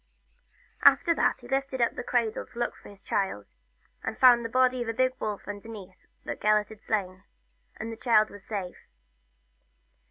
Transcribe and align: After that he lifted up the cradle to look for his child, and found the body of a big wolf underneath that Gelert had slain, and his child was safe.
After 0.81 1.13
that 1.13 1.41
he 1.41 1.47
lifted 1.47 1.79
up 1.79 1.93
the 1.93 2.01
cradle 2.03 2.43
to 2.43 2.57
look 2.57 2.75
for 2.75 2.89
his 2.89 3.03
child, 3.03 3.53
and 4.03 4.17
found 4.17 4.43
the 4.43 4.49
body 4.49 4.81
of 4.81 4.87
a 4.89 4.93
big 4.95 5.13
wolf 5.19 5.47
underneath 5.47 6.07
that 6.23 6.41
Gelert 6.41 6.69
had 6.69 6.81
slain, 6.81 7.23
and 7.77 7.91
his 7.91 7.99
child 7.99 8.31
was 8.31 8.43
safe. 8.43 8.87